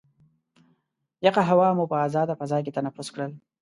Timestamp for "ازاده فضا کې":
2.07-2.75